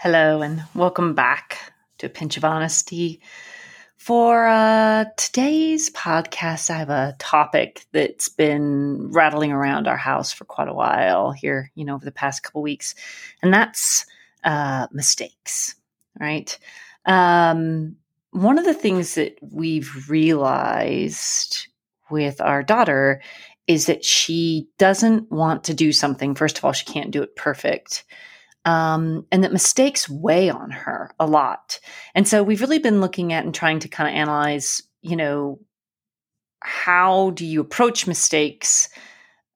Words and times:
Hello, 0.00 0.42
and 0.42 0.62
welcome 0.76 1.12
back 1.12 1.72
to 1.98 2.06
a 2.06 2.08
pinch 2.08 2.36
of 2.36 2.44
honesty. 2.44 3.20
For 3.96 4.46
uh, 4.46 5.06
today's 5.16 5.90
podcast, 5.90 6.70
I 6.70 6.78
have 6.78 6.88
a 6.88 7.16
topic 7.18 7.84
that's 7.90 8.28
been 8.28 9.10
rattling 9.10 9.50
around 9.50 9.88
our 9.88 9.96
house 9.96 10.30
for 10.32 10.44
quite 10.44 10.68
a 10.68 10.72
while 10.72 11.32
here, 11.32 11.72
you 11.74 11.84
know, 11.84 11.96
over 11.96 12.04
the 12.04 12.12
past 12.12 12.44
couple 12.44 12.62
weeks, 12.62 12.94
and 13.42 13.52
that's 13.52 14.06
uh, 14.44 14.86
mistakes, 14.92 15.74
right? 16.20 16.56
Um, 17.04 17.96
one 18.30 18.56
of 18.56 18.66
the 18.66 18.74
things 18.74 19.16
that 19.16 19.36
we've 19.42 20.08
realized 20.08 21.66
with 22.08 22.40
our 22.40 22.62
daughter 22.62 23.20
is 23.66 23.86
that 23.86 24.04
she 24.04 24.68
doesn't 24.78 25.32
want 25.32 25.64
to 25.64 25.74
do 25.74 25.90
something. 25.90 26.36
First 26.36 26.56
of 26.56 26.64
all, 26.64 26.72
she 26.72 26.86
can't 26.86 27.10
do 27.10 27.24
it 27.24 27.34
perfect 27.34 28.04
um, 28.64 29.26
and 29.32 29.44
that 29.44 29.52
mistakes 29.52 30.08
weigh 30.08 30.50
on 30.50 30.70
her 30.70 31.10
a 31.18 31.26
lot. 31.26 31.80
And 32.14 32.26
so 32.26 32.42
we've 32.42 32.60
really 32.60 32.78
been 32.78 33.00
looking 33.00 33.32
at 33.32 33.44
and 33.44 33.54
trying 33.54 33.80
to 33.80 33.88
kind 33.88 34.08
of 34.08 34.14
analyze, 34.14 34.82
you 35.00 35.16
know, 35.16 35.60
how 36.60 37.30
do 37.30 37.46
you 37.46 37.60
approach 37.60 38.06
mistakes? 38.06 38.88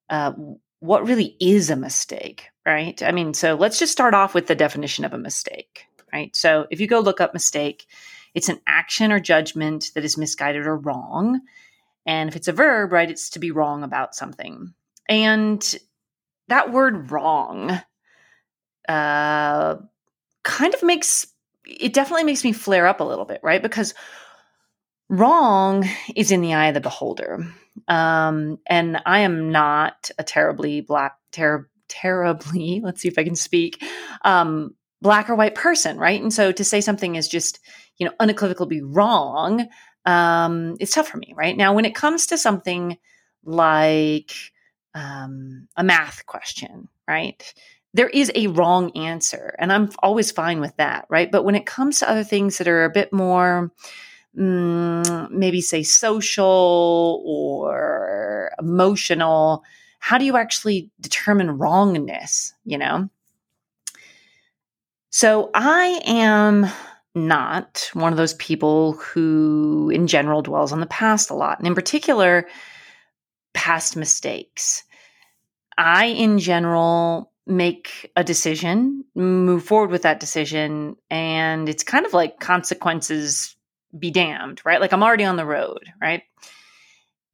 Uh, 0.08 0.32
what 0.80 1.06
really 1.06 1.36
is 1.40 1.70
a 1.70 1.76
mistake, 1.76 2.48
right? 2.66 3.02
I 3.02 3.12
mean, 3.12 3.34
so 3.34 3.54
let's 3.54 3.78
just 3.78 3.92
start 3.92 4.14
off 4.14 4.34
with 4.34 4.46
the 4.46 4.54
definition 4.54 5.04
of 5.04 5.12
a 5.12 5.18
mistake, 5.18 5.86
right? 6.12 6.34
So 6.34 6.66
if 6.70 6.80
you 6.80 6.86
go 6.86 7.00
look 7.00 7.20
up 7.20 7.34
mistake, 7.34 7.86
it's 8.34 8.48
an 8.48 8.60
action 8.66 9.12
or 9.12 9.20
judgment 9.20 9.90
that 9.94 10.04
is 10.04 10.16
misguided 10.16 10.66
or 10.66 10.76
wrong. 10.76 11.40
And 12.06 12.28
if 12.28 12.36
it's 12.36 12.48
a 12.48 12.52
verb, 12.52 12.92
right, 12.92 13.10
it's 13.10 13.30
to 13.30 13.38
be 13.38 13.50
wrong 13.50 13.82
about 13.82 14.14
something. 14.14 14.74
And 15.08 15.74
that 16.48 16.72
word 16.72 17.10
wrong 17.10 17.80
uh, 18.88 19.76
kind 20.42 20.74
of 20.74 20.82
makes 20.82 21.26
it 21.64 21.92
definitely 21.92 22.24
makes 22.24 22.44
me 22.44 22.52
flare 22.52 22.86
up 22.86 23.00
a 23.00 23.04
little 23.04 23.24
bit, 23.24 23.40
right? 23.42 23.62
Because 23.62 23.94
wrong 25.08 25.88
is 26.16 26.30
in 26.30 26.40
the 26.40 26.54
eye 26.54 26.68
of 26.68 26.74
the 26.74 26.80
beholder. 26.80 27.46
Um, 27.88 28.58
and 28.66 29.00
I 29.06 29.20
am 29.20 29.50
not 29.50 30.10
a 30.18 30.24
terribly 30.24 30.80
black, 30.80 31.16
ter- 31.30 31.68
terribly, 31.88 32.80
let's 32.84 33.00
see 33.00 33.08
if 33.08 33.18
I 33.18 33.24
can 33.24 33.36
speak, 33.36 33.82
um, 34.24 34.74
black 35.00 35.28
or 35.28 35.34
white 35.34 35.54
person, 35.54 35.98
right? 35.98 36.20
And 36.20 36.32
so 36.32 36.52
to 36.52 36.64
say 36.64 36.80
something 36.80 37.16
is 37.16 37.28
just, 37.28 37.60
you 37.98 38.06
know, 38.06 38.12
unequivocally 38.20 38.82
wrong, 38.82 39.68
um, 40.04 40.76
it's 40.80 40.94
tough 40.94 41.08
for 41.08 41.18
me, 41.18 41.32
right? 41.36 41.56
Now, 41.56 41.74
when 41.74 41.84
it 41.84 41.94
comes 41.94 42.26
to 42.26 42.38
something 42.38 42.98
like 43.44 44.32
um, 44.94 45.68
a 45.76 45.84
math 45.84 46.26
question, 46.26 46.88
right? 47.08 47.52
There 47.94 48.08
is 48.08 48.32
a 48.34 48.46
wrong 48.48 48.90
answer 48.96 49.54
and 49.58 49.72
i'm 49.72 49.90
always 50.02 50.30
fine 50.30 50.60
with 50.60 50.76
that 50.76 51.06
right? 51.08 51.30
But 51.30 51.44
when 51.44 51.54
it 51.54 51.66
comes 51.66 51.98
to 51.98 52.10
other 52.10 52.24
things 52.24 52.58
that 52.58 52.68
are 52.68 52.84
a 52.84 52.90
bit 52.90 53.12
more 53.12 53.70
mm, 54.36 55.30
maybe 55.30 55.60
say 55.60 55.82
social 55.82 57.22
or 57.24 58.52
emotional 58.58 59.64
how 59.98 60.18
do 60.18 60.24
you 60.24 60.36
actually 60.36 60.90
determine 61.00 61.58
wrongness 61.58 62.54
you 62.64 62.78
know? 62.78 63.08
So 65.10 65.50
i 65.54 66.00
am 66.04 66.66
not 67.14 67.90
one 67.92 68.12
of 68.12 68.16
those 68.16 68.34
people 68.34 68.94
who 68.94 69.90
in 69.92 70.06
general 70.06 70.40
dwells 70.40 70.72
on 70.72 70.80
the 70.80 70.86
past 70.86 71.30
a 71.30 71.34
lot 71.34 71.58
and 71.58 71.66
in 71.66 71.74
particular 71.74 72.46
past 73.54 73.96
mistakes. 73.96 74.84
I 75.76 76.06
in 76.06 76.38
general 76.38 77.31
make 77.46 78.10
a 78.16 78.24
decision, 78.24 79.04
move 79.14 79.64
forward 79.64 79.90
with 79.90 80.02
that 80.02 80.20
decision, 80.20 80.96
and 81.10 81.68
it's 81.68 81.82
kind 81.82 82.06
of 82.06 82.12
like 82.12 82.40
consequences 82.40 83.56
be 83.98 84.10
damned, 84.10 84.60
right? 84.64 84.80
Like 84.80 84.92
I'm 84.92 85.02
already 85.02 85.24
on 85.24 85.36
the 85.36 85.46
road, 85.46 85.84
right? 86.00 86.22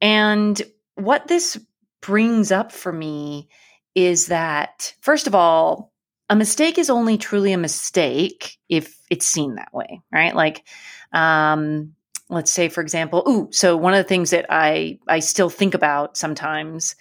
And 0.01 0.61
what 0.95 1.27
this 1.27 1.59
brings 2.01 2.51
up 2.51 2.71
for 2.71 2.91
me 2.91 3.49
is 3.95 4.27
that, 4.27 4.93
first 5.01 5.27
of 5.27 5.35
all, 5.35 5.91
a 6.29 6.35
mistake 6.35 6.77
is 6.77 6.89
only 6.89 7.17
truly 7.17 7.53
a 7.53 7.57
mistake 7.57 8.57
if 8.69 8.99
it's 9.09 9.25
seen 9.25 9.55
that 9.55 9.73
way, 9.73 10.01
right? 10.11 10.35
Like, 10.35 10.63
um, 11.11 11.95
let's 12.29 12.51
say, 12.51 12.69
for 12.69 12.81
example, 12.81 13.23
ooh, 13.27 13.49
so 13.51 13.75
one 13.75 13.93
of 13.93 13.97
the 13.97 14.07
things 14.07 14.29
that 14.29 14.45
I 14.49 14.99
I 15.07 15.19
still 15.19 15.49
think 15.49 15.73
about 15.73 16.17
sometimes 16.17 16.95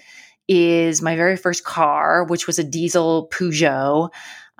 is 0.49 1.03
my 1.03 1.15
very 1.15 1.37
first 1.37 1.65
car, 1.65 2.25
which 2.25 2.47
was 2.47 2.59
a 2.59 2.65
diesel 2.65 3.29
Peugeot. 3.31 4.11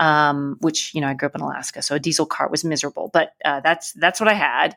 Um, 0.01 0.59
which 0.61 0.95
you 0.95 1.01
know 1.01 1.09
I 1.09 1.15
grew 1.15 1.27
up 1.27 1.35
in 1.35 1.41
Alaska, 1.41 1.83
so 1.83 1.97
a 1.97 1.99
diesel 1.99 2.25
car 2.25 2.49
was 2.49 2.65
miserable, 2.65 3.11
but 3.13 3.33
uh, 3.45 3.59
that's 3.59 3.93
that's 3.95 4.21
what 4.21 4.29
I 4.29 4.35
had. 4.35 4.77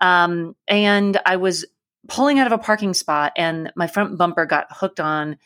Um, 0.00 0.56
and 0.66 1.20
I 1.26 1.36
was 1.36 1.66
pulling 2.08 2.38
out 2.38 2.46
of 2.46 2.52
a 2.52 2.58
parking 2.58 2.94
spot, 2.94 3.32
and 3.36 3.70
my 3.76 3.86
front 3.86 4.16
bumper 4.16 4.46
got 4.46 4.68
hooked 4.70 4.98
on 4.98 5.36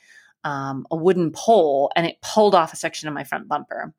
um, 0.44 0.86
a 0.92 0.96
wooden 0.96 1.32
pole, 1.32 1.90
and 1.96 2.06
it 2.06 2.20
pulled 2.22 2.54
off 2.54 2.72
a 2.72 2.76
section 2.76 3.08
of 3.08 3.14
my 3.14 3.24
front 3.24 3.48
bumper. 3.48 3.92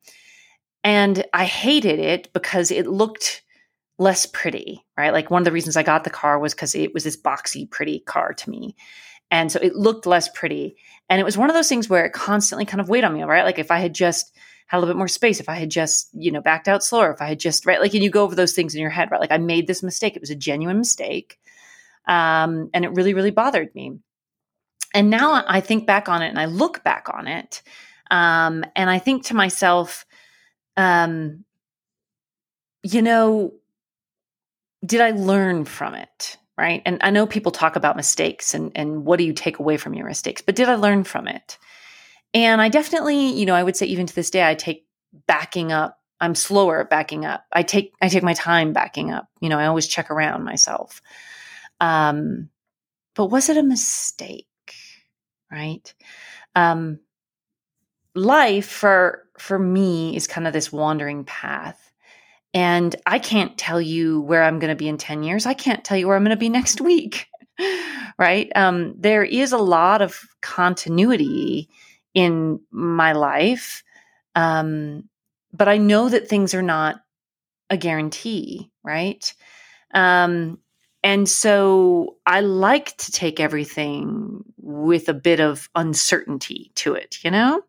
And 0.82 1.24
I 1.34 1.44
hated 1.44 1.98
it 1.98 2.32
because 2.32 2.70
it 2.70 2.86
looked 2.86 3.42
less 3.98 4.26
pretty, 4.26 4.84
right? 4.96 5.12
Like 5.12 5.30
one 5.30 5.42
of 5.42 5.44
the 5.44 5.52
reasons 5.52 5.76
I 5.76 5.82
got 5.82 6.04
the 6.04 6.10
car 6.10 6.38
was 6.38 6.54
because 6.54 6.74
it 6.74 6.94
was 6.94 7.04
this 7.04 7.20
boxy, 7.20 7.68
pretty 7.70 8.00
car 8.00 8.32
to 8.32 8.50
me. 8.50 8.76
And 9.30 9.52
so 9.52 9.60
it 9.60 9.74
looked 9.74 10.06
less 10.06 10.28
pretty. 10.28 10.76
And 11.08 11.20
it 11.20 11.24
was 11.24 11.36
one 11.36 11.50
of 11.50 11.54
those 11.54 11.68
things 11.68 11.88
where 11.88 12.06
it 12.06 12.12
constantly 12.12 12.64
kind 12.64 12.80
of 12.80 12.88
weighed 12.88 13.04
on 13.04 13.12
me, 13.12 13.22
right? 13.22 13.44
Like 13.44 13.58
if 13.58 13.70
I 13.70 13.78
had 13.78 13.94
just 13.94 14.34
had 14.66 14.78
a 14.78 14.80
little 14.80 14.94
bit 14.94 14.98
more 14.98 15.08
space, 15.08 15.40
if 15.40 15.48
I 15.48 15.54
had 15.54 15.70
just, 15.70 16.08
you 16.12 16.30
know, 16.30 16.40
backed 16.40 16.68
out 16.68 16.82
slower, 16.82 17.12
if 17.12 17.20
I 17.20 17.26
had 17.26 17.40
just, 17.40 17.66
right? 17.66 17.80
Like, 17.80 17.94
and 17.94 18.02
you 18.02 18.10
go 18.10 18.22
over 18.24 18.34
those 18.34 18.54
things 18.54 18.74
in 18.74 18.80
your 18.80 18.90
head, 18.90 19.10
right? 19.10 19.20
Like 19.20 19.32
I 19.32 19.38
made 19.38 19.66
this 19.66 19.82
mistake. 19.82 20.16
It 20.16 20.22
was 20.22 20.30
a 20.30 20.36
genuine 20.36 20.78
mistake. 20.78 21.38
Um, 22.06 22.70
and 22.72 22.84
it 22.84 22.92
really, 22.92 23.14
really 23.14 23.30
bothered 23.30 23.74
me. 23.74 23.98
And 24.94 25.10
now 25.10 25.44
I 25.46 25.60
think 25.60 25.86
back 25.86 26.08
on 26.08 26.22
it 26.22 26.28
and 26.28 26.40
I 26.40 26.46
look 26.46 26.82
back 26.82 27.08
on 27.12 27.26
it. 27.26 27.62
Um, 28.10 28.64
and 28.74 28.88
I 28.88 28.98
think 28.98 29.26
to 29.26 29.34
myself, 29.34 30.06
um, 30.76 31.44
you 32.82 33.02
know, 33.02 33.52
did 34.84 35.00
I 35.00 35.10
learn 35.10 35.64
from 35.66 35.94
it? 35.94 36.37
Right? 36.58 36.82
And 36.84 36.98
I 37.02 37.10
know 37.10 37.26
people 37.26 37.52
talk 37.52 37.76
about 37.76 37.96
mistakes 37.96 38.52
and 38.52 38.72
and 38.74 39.04
what 39.04 39.18
do 39.18 39.24
you 39.24 39.32
take 39.32 39.60
away 39.60 39.76
from 39.76 39.94
your 39.94 40.06
mistakes, 40.06 40.42
but 40.42 40.56
did 40.56 40.68
I 40.68 40.74
learn 40.74 41.04
from 41.04 41.28
it? 41.28 41.56
And 42.34 42.60
I 42.60 42.68
definitely, 42.68 43.32
you 43.32 43.46
know, 43.46 43.54
I 43.54 43.62
would 43.62 43.76
say 43.76 43.86
even 43.86 44.06
to 44.06 44.14
this 44.14 44.30
day, 44.30 44.46
I 44.46 44.54
take 44.54 44.84
backing 45.26 45.72
up. 45.72 45.98
I'm 46.20 46.34
slower 46.34 46.80
at 46.80 46.90
backing 46.90 47.24
up. 47.24 47.44
I 47.52 47.62
take 47.62 47.94
I 48.02 48.08
take 48.08 48.24
my 48.24 48.34
time 48.34 48.72
backing 48.72 49.12
up. 49.12 49.28
You 49.40 49.48
know, 49.48 49.58
I 49.58 49.66
always 49.66 49.86
check 49.86 50.10
around 50.10 50.44
myself. 50.44 51.00
Um, 51.80 52.50
but 53.14 53.26
was 53.26 53.48
it 53.48 53.56
a 53.56 53.62
mistake? 53.62 54.46
Right? 55.50 55.94
Um, 56.56 56.98
life 58.16 58.66
for 58.66 59.22
for 59.38 59.58
me 59.58 60.16
is 60.16 60.26
kind 60.26 60.48
of 60.48 60.52
this 60.52 60.72
wandering 60.72 61.24
path 61.24 61.87
and 62.54 62.94
I 63.06 63.18
can't 63.18 63.56
tell 63.58 63.80
you 63.80 64.20
where 64.20 64.42
I'm 64.42 64.58
going 64.58 64.70
to 64.70 64.76
be 64.76 64.88
in 64.88 64.98
10 64.98 65.22
years. 65.22 65.46
I 65.46 65.54
can't 65.54 65.84
tell 65.84 65.96
you 65.96 66.06
where 66.06 66.16
I'm 66.16 66.24
going 66.24 66.36
to 66.36 66.36
be 66.36 66.48
next 66.48 66.80
week. 66.80 67.26
right? 68.18 68.50
Um, 68.54 68.94
there 68.98 69.24
is 69.24 69.52
a 69.52 69.58
lot 69.58 70.02
of 70.02 70.20
continuity 70.40 71.68
in 72.14 72.60
my 72.70 73.12
life. 73.12 73.82
Um, 74.34 75.08
but 75.52 75.68
I 75.68 75.78
know 75.78 76.08
that 76.08 76.28
things 76.28 76.54
are 76.54 76.62
not 76.62 77.00
a 77.70 77.76
guarantee, 77.76 78.70
right? 78.82 79.32
Um, 79.94 80.58
and 81.02 81.28
so 81.28 82.16
I 82.26 82.40
like 82.40 82.96
to 82.98 83.12
take 83.12 83.40
everything 83.40 84.44
with 84.58 85.08
a 85.08 85.14
bit 85.14 85.40
of 85.40 85.68
uncertainty 85.74 86.72
to 86.76 86.94
it, 86.94 87.18
you 87.22 87.30
know? 87.30 87.62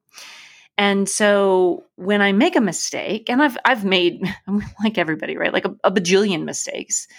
And 0.79 1.09
so 1.09 1.84
when 1.97 2.22
I 2.22 2.31
make 2.31 2.56
a 2.56 2.62
mistake, 2.62 3.29
and 3.29 3.44
I've 3.44 3.57
I've 3.66 3.84
made 3.84 4.22
like 4.84 4.97
everybody, 4.97 5.35
right? 5.35 5.52
Like 5.52 5.66
a, 5.66 5.76
a 5.84 5.91
bajillion 5.91 6.46
mistakes, 6.46 7.09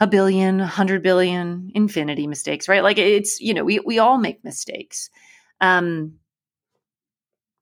a 0.00 0.08
billion, 0.08 0.58
hundred 0.58 1.00
billion, 1.00 1.70
infinity 1.72 2.26
mistakes, 2.26 2.68
right? 2.68 2.82
Like 2.82 2.98
it's 2.98 3.40
you 3.40 3.54
know 3.54 3.62
we 3.62 3.78
we 3.78 4.00
all 4.00 4.18
make 4.18 4.42
mistakes, 4.42 5.08
um, 5.60 6.14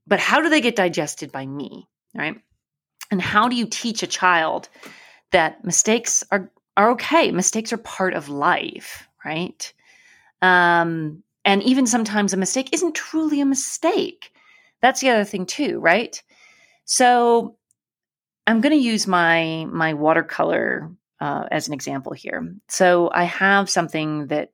but 0.06 0.19
how 0.19 0.41
do 0.41 0.49
they 0.49 0.62
get 0.62 0.76
digested 0.76 1.31
by 1.31 1.44
me, 1.44 1.87
right? 2.14 2.41
And 3.11 3.20
how 3.20 3.50
do 3.50 3.55
you 3.55 3.67
teach 3.67 4.03
a 4.03 4.06
child 4.06 4.70
that 5.31 5.62
mistakes 5.62 6.25
are 6.31 6.50
are 6.75 6.93
okay? 6.93 7.31
Mistakes 7.32 7.75
are 7.75 7.76
part 7.76 8.14
of 8.14 8.31
life, 8.31 9.06
right? 9.23 9.75
Um, 10.41 11.23
and 11.44 11.62
even 11.64 11.87
sometimes 11.87 12.32
a 12.32 12.38
mistake 12.38 12.70
isn't 12.73 12.94
truly 12.94 13.43
a 13.43 13.44
mistake 13.44 14.32
that's 14.82 15.00
the 15.00 15.11
other 15.11 15.25
thing 15.25 15.46
too, 15.46 15.79
right? 15.81 16.23
So 16.84 17.56
I'm 18.46 18.61
going 18.61 18.76
to 18.79 18.84
use 18.84 19.06
my 19.06 19.67
my 19.70 19.94
watercolor 19.94 20.90
uh, 21.20 21.46
as 21.50 21.69
an 21.69 21.75
example 21.75 22.12
here. 22.12 22.55
So 22.69 23.11
I 23.14 23.25
have 23.25 23.70
something 23.70 24.26
that 24.29 24.50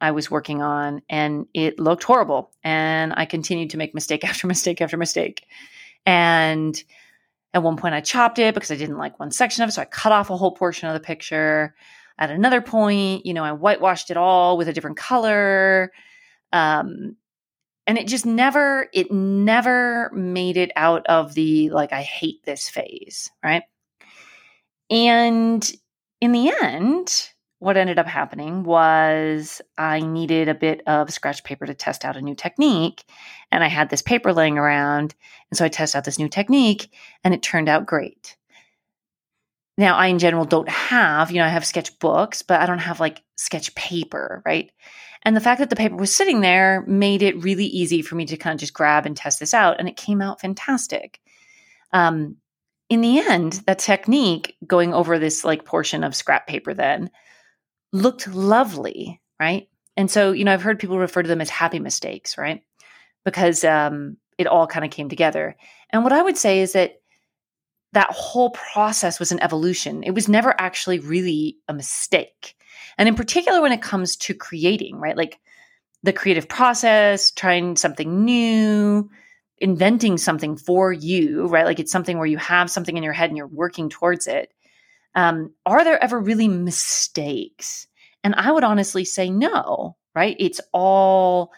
I 0.00 0.10
was 0.10 0.30
working 0.30 0.62
on, 0.62 1.02
and 1.08 1.46
it 1.54 1.78
looked 1.80 2.04
horrible, 2.04 2.50
and 2.64 3.14
I 3.16 3.26
continued 3.26 3.70
to 3.70 3.78
make 3.78 3.94
mistake 3.94 4.24
after 4.28 4.46
mistake 4.46 4.80
after 4.82 4.96
mistake, 4.98 5.46
and 6.06 6.76
At 7.52 7.62
one 7.62 7.76
point, 7.76 7.94
I 7.94 8.00
chopped 8.00 8.38
it 8.38 8.54
because 8.54 8.70
I 8.72 8.76
didn't 8.76 8.98
like 8.98 9.18
one 9.20 9.30
section 9.30 9.62
of 9.62 9.68
it. 9.68 9.72
So 9.72 9.82
I 9.82 9.86
cut 9.86 10.12
off 10.12 10.30
a 10.30 10.36
whole 10.36 10.52
portion 10.52 10.88
of 10.88 10.94
the 10.94 11.00
picture. 11.00 11.74
At 12.18 12.30
another 12.30 12.60
point, 12.60 13.26
you 13.26 13.34
know, 13.34 13.44
I 13.44 13.52
whitewashed 13.52 14.10
it 14.10 14.16
all 14.16 14.56
with 14.56 14.68
a 14.68 14.72
different 14.72 14.96
color. 14.96 15.92
Um, 16.52 17.16
and 17.86 17.98
it 17.98 18.06
just 18.06 18.26
never, 18.26 18.88
it 18.92 19.10
never 19.12 20.10
made 20.12 20.56
it 20.56 20.72
out 20.76 21.06
of 21.06 21.34
the 21.34 21.70
like, 21.70 21.92
I 21.92 22.02
hate 22.02 22.42
this 22.44 22.68
phase. 22.68 23.30
Right. 23.42 23.62
And 24.90 25.70
in 26.20 26.32
the 26.32 26.52
end, 26.62 27.30
what 27.58 27.76
ended 27.76 27.98
up 27.98 28.06
happening 28.06 28.62
was 28.62 29.62
I 29.78 30.00
needed 30.00 30.48
a 30.48 30.54
bit 30.54 30.82
of 30.86 31.10
scratch 31.10 31.44
paper 31.44 31.66
to 31.66 31.74
test 31.74 32.04
out 32.04 32.16
a 32.16 32.22
new 32.22 32.34
technique. 32.34 33.04
And 33.50 33.64
I 33.64 33.68
had 33.68 33.88
this 33.88 34.02
paper 34.02 34.32
laying 34.32 34.58
around. 34.58 35.14
And 35.50 35.56
so 35.56 35.64
I 35.64 35.68
tested 35.68 35.98
out 35.98 36.04
this 36.04 36.18
new 36.18 36.28
technique 36.28 36.90
and 37.22 37.32
it 37.32 37.42
turned 37.42 37.68
out 37.68 37.86
great. 37.86 38.36
Now, 39.76 39.96
I 39.96 40.06
in 40.06 40.18
general 40.18 40.44
don't 40.44 40.68
have, 40.68 41.30
you 41.30 41.38
know, 41.38 41.46
I 41.46 41.48
have 41.48 41.66
sketch 41.66 41.98
books, 41.98 42.42
but 42.42 42.60
I 42.60 42.66
don't 42.66 42.78
have 42.78 43.00
like 43.00 43.22
sketch 43.36 43.74
paper, 43.74 44.42
right? 44.44 44.70
And 45.22 45.34
the 45.34 45.40
fact 45.40 45.58
that 45.58 45.70
the 45.70 45.76
paper 45.76 45.96
was 45.96 46.14
sitting 46.14 46.40
there 46.40 46.84
made 46.86 47.22
it 47.22 47.42
really 47.42 47.66
easy 47.66 48.02
for 48.02 48.14
me 48.14 48.26
to 48.26 48.36
kind 48.36 48.54
of 48.54 48.60
just 48.60 48.74
grab 48.74 49.06
and 49.06 49.16
test 49.16 49.40
this 49.40 49.54
out. 49.54 49.78
And 49.78 49.88
it 49.88 49.96
came 49.96 50.20
out 50.20 50.40
fantastic. 50.40 51.18
Um, 51.92 52.36
in 52.90 53.00
the 53.00 53.18
end, 53.18 53.54
that 53.66 53.78
technique 53.78 54.56
going 54.66 54.92
over 54.92 55.18
this 55.18 55.44
like 55.44 55.64
portion 55.64 56.04
of 56.04 56.14
scrap 56.14 56.46
paper 56.46 56.74
then 56.74 57.10
looked 57.92 58.28
lovely, 58.28 59.20
right? 59.40 59.68
And 59.96 60.10
so, 60.10 60.32
you 60.32 60.44
know, 60.44 60.52
I've 60.52 60.62
heard 60.62 60.78
people 60.78 60.98
refer 60.98 61.22
to 61.22 61.28
them 61.28 61.40
as 61.40 61.50
happy 61.50 61.78
mistakes, 61.78 62.36
right? 62.36 62.62
Because 63.24 63.64
um, 63.64 64.18
it 64.36 64.46
all 64.46 64.66
kind 64.66 64.84
of 64.84 64.90
came 64.90 65.08
together. 65.08 65.56
And 65.90 66.04
what 66.04 66.12
I 66.12 66.20
would 66.20 66.36
say 66.36 66.60
is 66.60 66.72
that 66.72 67.00
that 67.94 68.10
whole 68.10 68.50
process 68.50 69.18
was 69.18 69.32
an 69.32 69.42
evolution. 69.42 70.02
It 70.02 70.12
was 70.12 70.28
never 70.28 70.54
actually 70.60 71.00
really 71.00 71.56
a 71.68 71.74
mistake. 71.74 72.56
And 72.98 73.08
in 73.08 73.14
particular, 73.14 73.60
when 73.60 73.72
it 73.72 73.82
comes 73.82 74.16
to 74.16 74.34
creating, 74.34 74.96
right? 74.96 75.16
Like 75.16 75.40
the 76.02 76.12
creative 76.12 76.48
process, 76.48 77.30
trying 77.30 77.76
something 77.76 78.24
new, 78.24 79.10
inventing 79.58 80.18
something 80.18 80.56
for 80.56 80.92
you, 80.92 81.46
right? 81.46 81.64
Like 81.64 81.80
it's 81.80 81.92
something 81.92 82.18
where 82.18 82.26
you 82.26 82.38
have 82.38 82.70
something 82.70 82.96
in 82.96 83.02
your 83.02 83.12
head 83.12 83.30
and 83.30 83.36
you're 83.36 83.46
working 83.46 83.88
towards 83.88 84.26
it 84.26 84.52
um, 85.14 85.52
are 85.64 85.84
there 85.84 86.02
ever 86.02 86.18
really 86.18 86.48
mistakes? 86.48 87.86
And 88.22 88.34
I 88.34 88.50
would 88.50 88.64
honestly 88.64 89.04
say 89.04 89.30
no, 89.30 89.96
right? 90.14 90.36
It's 90.38 90.60
all 90.72 91.52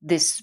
this 0.00 0.42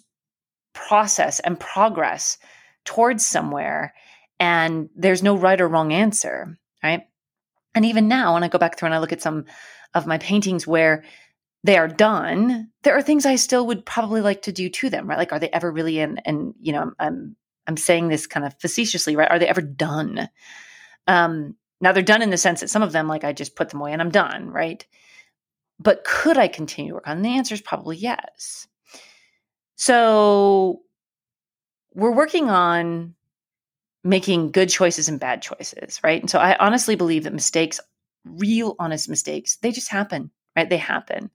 process 0.73 1.39
and 1.39 1.59
progress 1.59 2.37
towards 2.85 3.25
somewhere. 3.25 3.93
And 4.39 4.89
there's 4.95 5.23
no 5.23 5.35
right 5.35 5.59
or 5.59 5.67
wrong 5.67 5.91
answer, 5.91 6.57
right? 6.83 7.03
And 7.75 7.85
even 7.85 8.07
now, 8.07 8.33
when 8.33 8.43
I 8.43 8.47
go 8.47 8.57
back 8.57 8.77
through 8.77 8.87
and 8.87 8.95
I 8.95 8.99
look 8.99 9.11
at 9.11 9.21
some 9.21 9.45
of 9.93 10.07
my 10.07 10.17
paintings 10.17 10.65
where 10.65 11.03
they 11.63 11.77
are 11.77 11.87
done, 11.87 12.71
there 12.83 12.95
are 12.97 13.01
things 13.01 13.25
I 13.25 13.35
still 13.35 13.67
would 13.67 13.85
probably 13.85 14.21
like 14.21 14.43
to 14.43 14.51
do 14.51 14.69
to 14.69 14.89
them, 14.89 15.07
right? 15.07 15.17
Like, 15.17 15.33
are 15.33 15.39
they 15.39 15.49
ever 15.49 15.71
really 15.71 15.99
in? 15.99 16.19
And 16.19 16.53
you 16.61 16.71
know, 16.71 16.93
I'm 16.99 17.35
I'm 17.67 17.77
saying 17.77 18.07
this 18.07 18.27
kind 18.27 18.45
of 18.45 18.55
facetiously, 18.59 19.15
right? 19.15 19.29
Are 19.29 19.39
they 19.39 19.47
ever 19.47 19.61
done? 19.61 20.29
Um, 21.05 21.55
now 21.81 21.91
they're 21.91 22.03
done 22.03 22.21
in 22.21 22.29
the 22.29 22.37
sense 22.37 22.61
that 22.61 22.69
some 22.69 22.81
of 22.81 22.91
them, 22.91 23.07
like 23.07 23.23
I 23.23 23.33
just 23.33 23.55
put 23.55 23.69
them 23.69 23.81
away 23.81 23.93
and 23.93 24.01
I'm 24.01 24.11
done, 24.11 24.49
right? 24.49 24.85
But 25.79 26.03
could 26.03 26.37
I 26.37 26.47
continue 26.47 26.91
to 26.91 26.95
work 26.95 27.07
on? 27.07 27.21
the 27.21 27.29
answer 27.29 27.53
is 27.53 27.61
probably 27.61 27.97
yes. 27.97 28.67
So 29.75 30.81
we're 31.93 32.11
working 32.11 32.49
on 32.49 33.15
making 34.03 34.51
good 34.51 34.69
choices 34.69 35.09
and 35.09 35.19
bad 35.19 35.41
choices, 35.41 35.99
right? 36.03 36.21
And 36.21 36.29
so 36.29 36.39
I 36.39 36.55
honestly 36.59 36.95
believe 36.95 37.23
that 37.23 37.33
mistakes, 37.33 37.79
real 38.25 38.75
honest 38.79 39.09
mistakes, 39.09 39.57
they 39.57 39.71
just 39.71 39.89
happen, 39.89 40.31
right? 40.55 40.69
They 40.69 40.77
happen. 40.77 41.29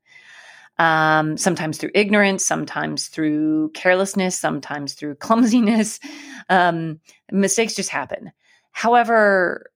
Um, 0.79 1.37
sometimes 1.37 1.79
through 1.79 1.91
ignorance, 1.95 2.45
sometimes 2.45 3.09
through 3.09 3.71
carelessness, 3.75 4.39
sometimes 4.39 4.95
through 4.95 5.15
clumsiness. 5.27 6.01
Um, 6.49 7.01
mistakes 7.31 7.75
just 7.75 7.91
happen. 7.91 8.33
However, 8.73 9.71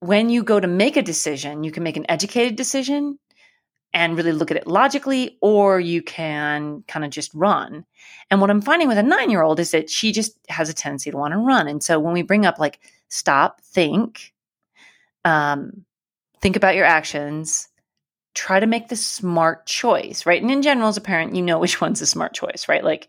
when 0.00 0.30
you 0.30 0.44
go 0.44 0.58
to 0.60 0.66
make 0.66 0.96
a 0.96 1.02
decision, 1.02 1.64
you 1.64 1.72
can 1.72 1.82
make 1.82 1.96
an 1.96 2.06
educated 2.08 2.56
decision 2.56 3.18
and 3.94 4.16
really 4.16 4.32
look 4.32 4.50
at 4.50 4.56
it 4.56 4.66
logically, 4.66 5.38
or 5.40 5.80
you 5.80 6.02
can 6.02 6.82
kind 6.88 7.04
of 7.04 7.10
just 7.10 7.32
run. 7.34 7.84
And 8.30 8.40
what 8.40 8.50
I'm 8.50 8.60
finding 8.60 8.88
with 8.88 8.98
a 8.98 9.02
nine 9.02 9.30
year 9.30 9.42
old 9.42 9.58
is 9.60 9.70
that 9.70 9.88
she 9.88 10.12
just 10.12 10.38
has 10.48 10.68
a 10.68 10.74
tendency 10.74 11.10
to 11.10 11.16
want 11.16 11.32
to 11.32 11.38
run. 11.38 11.68
And 11.68 11.82
so 11.82 11.98
when 11.98 12.12
we 12.12 12.22
bring 12.22 12.44
up 12.44 12.58
like, 12.58 12.80
stop, 13.08 13.60
think, 13.62 14.34
um, 15.24 15.84
think 16.40 16.56
about 16.56 16.74
your 16.74 16.84
actions, 16.84 17.68
try 18.34 18.60
to 18.60 18.66
make 18.66 18.88
the 18.88 18.96
smart 18.96 19.66
choice, 19.66 20.26
right? 20.26 20.40
And 20.40 20.50
in 20.50 20.62
general, 20.62 20.88
as 20.88 20.96
a 20.96 21.02
parent, 21.02 21.34
you 21.34 21.42
know 21.42 21.58
which 21.60 21.80
one's 21.80 22.02
a 22.02 22.06
smart 22.06 22.34
choice, 22.34 22.66
right? 22.68 22.84
Like, 22.84 23.08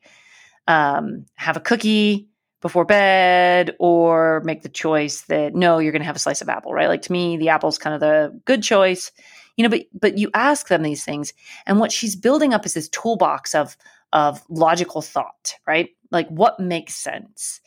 um, 0.68 1.26
have 1.36 1.58
a 1.58 1.62
cookie, 1.62 2.30
before 2.62 2.86
bed 2.86 3.76
or 3.80 4.42
make 4.44 4.64
the 4.64 4.70
choice 4.70 5.22
that 5.24 5.56
no 5.56 5.78
you're 5.78 5.92
going 5.92 6.02
to 6.02 6.06
have 6.06 6.16
a 6.16 6.20
slice 6.20 6.42
of 6.42 6.50
apple 6.50 6.74
right 6.74 6.90
like 6.90 7.02
to 7.02 7.12
me 7.12 7.38
the 7.38 7.50
apple's 7.50 7.78
kind 7.78 7.94
of 7.94 8.02
the 8.02 8.38
good 8.46 8.62
choice 8.62 9.12
you 9.60 9.64
know 9.64 9.70
but 9.70 9.86
but 9.94 10.18
you 10.18 10.32
ask 10.34 10.70
them 10.70 10.84
these 10.84 11.04
things 11.04 11.34
and 11.66 11.80
what 11.80 11.92
she's 11.92 12.16
building 12.16 12.54
up 12.54 12.66
is 12.66 12.74
this 12.74 12.90
toolbox 12.90 13.54
of 13.54 13.76
of 14.14 14.42
logical 14.50 15.02
thought 15.02 15.54
right? 15.68 15.90
Like 16.10 16.30
what 16.30 16.60
makes 16.60 16.96
sense? 16.96 17.60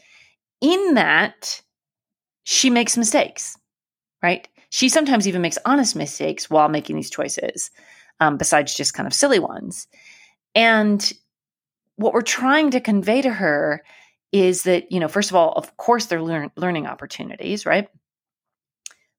In 0.62 0.94
that 0.94 1.60
she 2.44 2.70
makes 2.70 2.96
mistakes 2.96 3.56
right? 4.22 4.48
She 4.70 4.88
sometimes 4.88 5.28
even 5.28 5.42
makes 5.42 5.58
honest 5.66 5.94
mistakes 5.94 6.48
while 6.48 6.68
making 6.68 6.96
these 6.96 7.10
choices 7.10 7.70
um, 8.20 8.38
besides 8.38 8.74
just 8.74 8.94
kind 8.94 9.06
of 9.06 9.12
silly 9.12 9.38
ones. 9.38 9.86
And 10.54 11.12
what 11.96 12.14
we're 12.14 12.22
trying 12.22 12.70
to 12.70 12.80
convey 12.80 13.20
to 13.20 13.30
her 13.30 13.82
is 14.30 14.62
that, 14.62 14.90
you 14.90 14.98
know, 14.98 15.08
first 15.08 15.30
of 15.30 15.36
all, 15.36 15.52
of 15.52 15.76
course, 15.76 16.06
they're 16.06 16.22
learn- 16.22 16.52
learning 16.56 16.86
opportunities, 16.86 17.66
right? 17.66 17.88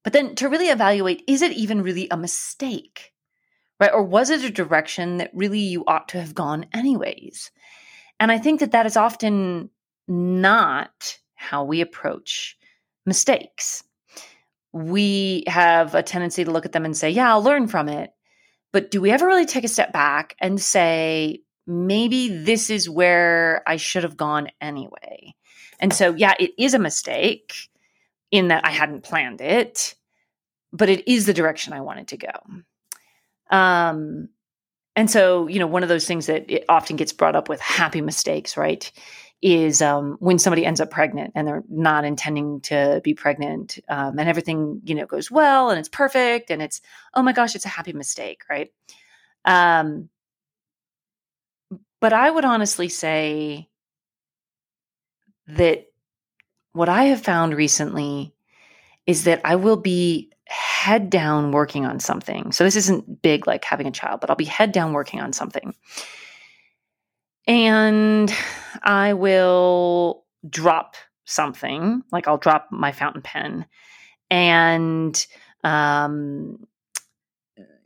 But 0.04 0.12
then 0.12 0.34
to 0.36 0.48
really 0.48 0.68
evaluate, 0.68 1.24
is 1.26 1.42
it 1.42 1.52
even 1.52 1.82
really 1.82 2.08
a 2.10 2.16
mistake? 2.16 3.12
Right? 3.80 3.90
Or 3.92 4.04
was 4.04 4.30
it 4.30 4.44
a 4.44 4.50
direction 4.50 5.16
that 5.16 5.32
really 5.34 5.58
you 5.58 5.84
ought 5.86 6.08
to 6.10 6.20
have 6.20 6.34
gone 6.34 6.66
anyways? 6.72 7.50
And 8.20 8.30
I 8.30 8.38
think 8.38 8.60
that 8.60 8.72
that 8.72 8.86
is 8.86 8.96
often 8.96 9.70
not 10.06 11.18
how 11.34 11.64
we 11.64 11.80
approach 11.80 12.56
mistakes. 13.06 13.82
We 14.72 15.44
have 15.46 15.94
a 15.94 16.02
tendency 16.02 16.44
to 16.44 16.50
look 16.50 16.66
at 16.66 16.72
them 16.72 16.84
and 16.84 16.96
say, 16.96 17.10
yeah, 17.10 17.30
I'll 17.30 17.42
learn 17.42 17.66
from 17.66 17.88
it. 17.88 18.10
But 18.72 18.90
do 18.90 19.00
we 19.00 19.10
ever 19.10 19.26
really 19.26 19.46
take 19.46 19.64
a 19.64 19.68
step 19.68 19.92
back 19.92 20.36
and 20.40 20.60
say, 20.60 21.42
maybe 21.66 22.28
this 22.28 22.70
is 22.70 22.90
where 22.90 23.62
I 23.66 23.76
should 23.76 24.02
have 24.02 24.16
gone 24.16 24.48
anyway. 24.60 25.34
And 25.80 25.92
so, 25.92 26.14
yeah, 26.14 26.34
it 26.38 26.52
is 26.58 26.74
a 26.74 26.78
mistake 26.78 27.54
in 28.34 28.48
that 28.48 28.66
I 28.66 28.70
hadn't 28.70 29.04
planned 29.04 29.40
it, 29.40 29.94
but 30.72 30.88
it 30.88 31.08
is 31.08 31.24
the 31.24 31.32
direction 31.32 31.72
I 31.72 31.82
wanted 31.82 32.08
to 32.08 32.16
go. 32.16 33.56
Um, 33.56 34.28
and 34.96 35.08
so, 35.08 35.46
you 35.46 35.60
know, 35.60 35.68
one 35.68 35.84
of 35.84 35.88
those 35.88 36.04
things 36.04 36.26
that 36.26 36.50
it 36.50 36.64
often 36.68 36.96
gets 36.96 37.12
brought 37.12 37.36
up 37.36 37.48
with 37.48 37.60
happy 37.60 38.00
mistakes, 38.00 38.56
right? 38.56 38.90
Is 39.40 39.80
um, 39.80 40.16
when 40.18 40.40
somebody 40.40 40.66
ends 40.66 40.80
up 40.80 40.90
pregnant 40.90 41.30
and 41.36 41.46
they're 41.46 41.62
not 41.68 42.04
intending 42.04 42.60
to 42.62 43.00
be 43.04 43.14
pregnant, 43.14 43.78
um, 43.88 44.18
and 44.18 44.28
everything 44.28 44.80
you 44.84 44.96
know 44.96 45.06
goes 45.06 45.30
well 45.30 45.70
and 45.70 45.78
it's 45.78 45.88
perfect, 45.88 46.50
and 46.50 46.60
it's 46.60 46.80
oh 47.14 47.22
my 47.22 47.32
gosh, 47.32 47.54
it's 47.54 47.66
a 47.66 47.68
happy 47.68 47.92
mistake, 47.92 48.42
right? 48.50 48.72
Um, 49.44 50.08
but 52.00 52.12
I 52.12 52.28
would 52.28 52.44
honestly 52.44 52.88
say 52.88 53.68
that 55.46 55.86
what 56.74 56.88
I 56.88 57.04
have 57.04 57.22
found 57.22 57.54
recently 57.54 58.34
is 59.06 59.24
that 59.24 59.40
I 59.44 59.56
will 59.56 59.76
be 59.76 60.30
head 60.46 61.08
down 61.08 61.52
working 61.52 61.86
on 61.86 62.00
something. 62.00 62.52
So 62.52 62.64
this 62.64 62.76
isn't 62.76 63.22
big 63.22 63.46
like 63.46 63.64
having 63.64 63.86
a 63.86 63.92
child, 63.92 64.20
but 64.20 64.28
I'll 64.28 64.36
be 64.36 64.44
head 64.44 64.72
down 64.72 64.92
working 64.92 65.20
on 65.20 65.32
something. 65.32 65.74
And 67.46 68.34
I 68.82 69.14
will 69.14 70.24
drop 70.48 70.96
something, 71.24 72.02
like 72.12 72.28
I'll 72.28 72.38
drop 72.38 72.68
my 72.70 72.92
fountain 72.92 73.22
pen 73.22 73.66
and 74.30 75.26
um 75.62 76.66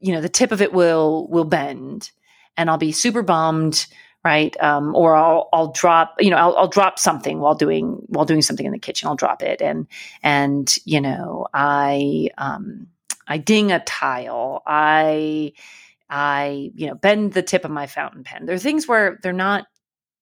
you 0.01 0.13
know 0.13 0.21
the 0.21 0.29
tip 0.29 0.53
of 0.53 0.63
it 0.63 0.73
will 0.73 1.29
will 1.29 1.45
bend 1.45 2.11
and 2.57 2.71
I'll 2.71 2.79
be 2.79 2.93
super 2.93 3.23
bummed 3.23 3.87
right? 4.25 4.57
Um, 4.63 4.95
or 4.95 5.15
I'll 5.15 5.49
I'll 5.53 5.73
drop 5.73 6.17
you 6.19 6.31
know 6.31 6.37
I'll, 6.37 6.57
I'll 6.57 6.69
drop 6.69 6.99
something 6.99 7.41
while 7.41 7.55
doing 7.55 8.03
while 8.07 8.25
doing 8.25 8.43
something 8.43 8.67
in 8.67 8.73
the 8.73 8.79
kitchen. 8.79 9.09
I'll 9.09 9.17
drop 9.17 9.43
it 9.43 9.63
and 9.63 9.87
and 10.23 10.75
you 10.85 11.01
know 11.01 11.47
I 11.55 12.31
um, 12.39 12.89
I 13.27 13.39
ding 13.39 13.73
a 13.73 13.81
tile. 13.81 14.63
I 14.67 15.53
I 16.11 16.71
you 16.75 16.87
know 16.89 16.95
bend 16.95 17.33
the 17.33 17.43
tip 17.43 17.65
of 17.65 17.71
my 17.71 17.87
fountain 17.87 18.25
pen. 18.25 18.47
There 18.47 18.55
are 18.55 18.61
things 18.61 18.89
where 18.89 19.19
they're 19.23 19.33
not 19.33 19.67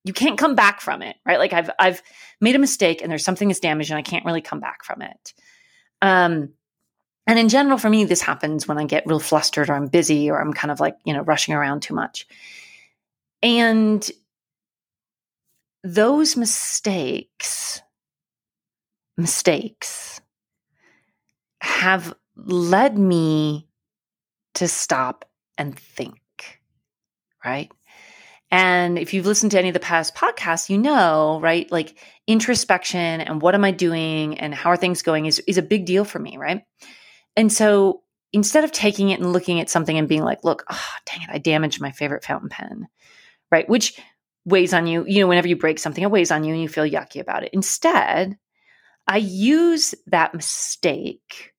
you 0.05 0.13
can't 0.13 0.39
come 0.39 0.55
back 0.55 0.81
from 0.81 1.03
it, 1.03 1.17
right? 1.27 1.39
Like 1.39 1.53
I've 1.53 1.71
I've 1.79 2.03
made 2.41 2.55
a 2.55 2.61
mistake 2.61 3.03
and 3.03 3.11
there's 3.11 3.25
something 3.25 3.49
that's 3.49 3.61
damaged 3.61 3.91
and 3.91 3.99
I 3.99 4.03
can't 4.03 4.25
really 4.25 4.41
come 4.41 4.61
back 4.61 4.85
from 4.85 5.03
it. 5.03 5.35
Um 6.03 6.51
and 7.27 7.39
in 7.39 7.49
general 7.49 7.79
for 7.79 7.91
me 7.91 8.05
this 8.05 8.21
happens 8.21 8.69
when 8.69 8.79
I 8.79 8.85
get 8.85 9.07
real 9.07 9.19
flustered 9.19 9.69
or 9.69 9.75
I'm 9.75 9.89
busy 9.89 10.31
or 10.31 10.41
I'm 10.41 10.53
kind 10.53 10.71
of 10.71 10.81
like, 10.81 10.97
you 11.05 11.13
know, 11.13 11.23
rushing 11.23 11.55
around 11.55 11.81
too 11.81 11.95
much. 11.95 12.27
And 13.43 14.09
those 15.85 16.37
mistakes 16.37 17.81
mistakes 19.17 20.21
have 21.61 22.15
led 22.37 22.99
me 22.99 23.67
to 24.55 24.69
stop 24.69 25.25
and 25.57 25.79
think, 25.79 26.21
right? 27.45 27.71
And 28.51 28.99
if 28.99 29.13
you've 29.13 29.27
listened 29.27 29.53
to 29.53 29.59
any 29.59 29.69
of 29.69 29.75
the 29.75 29.81
past 29.81 30.15
podcasts, 30.15 30.69
you 30.69 30.79
know, 30.79 31.41
right? 31.43 31.71
Like 31.73 31.99
introspection 32.27 33.21
and 33.21 33.43
what 33.43 33.55
am 33.55 33.65
I 33.65 33.71
doing 33.71 34.39
and 34.39 34.55
how 34.55 34.71
are 34.71 34.77
things 34.77 35.03
going 35.03 35.27
is, 35.27 35.41
is 35.41 35.59
a 35.59 35.63
big 35.63 35.85
deal 35.85 36.05
for 36.05 36.19
me, 36.19 36.37
right? 36.37 36.63
And 37.37 37.53
so 37.53 38.03
instead 38.33 38.65
of 38.65 38.73
taking 38.73 39.11
it 39.11 39.21
and 39.21 39.33
looking 39.33 39.61
at 39.61 39.71
something 39.71 39.99
and 39.99 40.09
being 40.09 40.23
like, 40.23 40.45
look, 40.45 40.65
oh, 40.71 40.89
dang 41.07 41.23
it, 41.23 41.31
I 41.31 41.39
damaged 41.39 41.81
my 41.81 41.91
favorite 41.91 42.25
fountain 42.25 42.49
pen, 42.49 42.87
right? 43.51 43.69
Which 43.69 43.99
weighs 44.45 44.73
on 44.73 44.87
you, 44.87 45.05
you 45.07 45.21
know, 45.21 45.27
whenever 45.27 45.49
you 45.49 45.57
break 45.57 45.79
something, 45.79 46.03
it 46.03 46.11
weighs 46.11 46.31
on 46.31 46.45
you 46.45 46.53
and 46.53 46.63
you 46.63 46.69
feel 46.69 46.85
yucky 46.85 47.21
about 47.21 47.43
it. 47.43 47.51
Instead, 47.53 48.39
I 49.07 49.19
use 49.19 49.95
that 50.07 50.35
mistake 50.35 51.53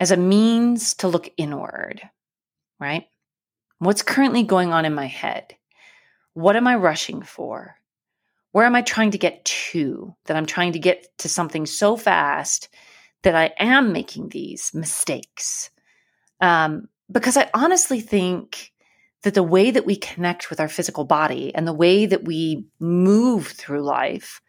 as 0.00 0.10
a 0.10 0.16
means 0.16 0.94
to 0.94 1.08
look 1.08 1.30
inward, 1.36 2.02
right? 2.80 3.06
What's 3.78 4.02
currently 4.02 4.42
going 4.42 4.72
on 4.72 4.84
in 4.84 4.94
my 4.94 5.06
head? 5.06 5.54
What 6.34 6.56
am 6.56 6.66
I 6.66 6.76
rushing 6.76 7.22
for? 7.22 7.76
Where 8.52 8.66
am 8.66 8.74
I 8.74 8.82
trying 8.82 9.12
to 9.12 9.18
get 9.18 9.44
to? 9.44 10.14
That 10.26 10.36
I'm 10.36 10.46
trying 10.46 10.72
to 10.72 10.78
get 10.78 11.06
to 11.18 11.28
something 11.28 11.66
so 11.66 11.96
fast 11.96 12.68
that 13.22 13.34
I 13.34 13.52
am 13.58 13.92
making 13.92 14.28
these 14.28 14.72
mistakes. 14.74 15.70
Um, 16.40 16.88
because 17.10 17.36
I 17.36 17.50
honestly 17.54 18.00
think 18.00 18.71
that 19.22 19.34
the 19.34 19.42
way 19.42 19.70
that 19.70 19.86
we 19.86 19.96
connect 19.96 20.50
with 20.50 20.60
our 20.60 20.68
physical 20.68 21.04
body 21.04 21.54
and 21.54 21.66
the 21.66 21.72
way 21.72 22.06
that 22.06 22.24
we 22.24 22.66
move 22.80 23.46
through 23.46 23.82
life 23.82 24.40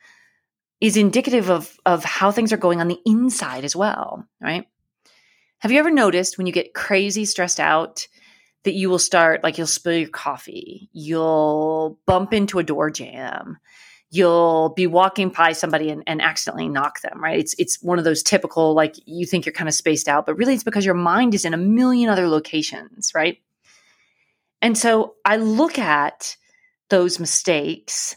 is 0.81 0.97
indicative 0.97 1.49
of, 1.49 1.77
of 1.85 2.03
how 2.03 2.31
things 2.31 2.51
are 2.51 2.57
going 2.57 2.81
on 2.81 2.87
the 2.87 2.99
inside 3.05 3.63
as 3.63 3.75
well, 3.75 4.27
right? 4.41 4.67
Have 5.59 5.71
you 5.71 5.79
ever 5.79 5.91
noticed 5.91 6.37
when 6.37 6.45
you 6.47 6.51
get 6.51 6.73
crazy 6.73 7.23
stressed 7.23 7.59
out 7.59 8.07
that 8.63 8.73
you 8.73 8.89
will 8.89 8.99
start, 8.99 9.43
like, 9.43 9.57
you'll 9.57 9.67
spill 9.67 9.93
your 9.93 10.09
coffee, 10.09 10.89
you'll 10.91 11.99
bump 12.05 12.33
into 12.33 12.59
a 12.59 12.63
door 12.63 12.89
jamb, 12.89 13.57
you'll 14.09 14.69
be 14.69 14.87
walking 14.87 15.29
by 15.29 15.53
somebody 15.53 15.89
and, 15.89 16.03
and 16.05 16.21
accidentally 16.21 16.67
knock 16.67 17.01
them, 17.01 17.21
right? 17.21 17.39
It's 17.39 17.55
it's 17.57 17.81
one 17.81 17.97
of 17.97 18.05
those 18.05 18.23
typical, 18.23 18.73
like, 18.73 18.95
you 19.05 19.25
think 19.25 19.45
you're 19.45 19.53
kind 19.53 19.69
of 19.69 19.73
spaced 19.73 20.07
out, 20.07 20.25
but 20.25 20.35
really 20.35 20.53
it's 20.53 20.63
because 20.63 20.85
your 20.85 20.95
mind 20.95 21.33
is 21.33 21.45
in 21.45 21.53
a 21.53 21.57
million 21.57 22.09
other 22.09 22.27
locations, 22.27 23.11
right? 23.15 23.37
And 24.63 24.77
so 24.77 25.15
I 25.25 25.35
look 25.35 25.77
at 25.77 26.37
those 26.89 27.19
mistakes 27.19 28.15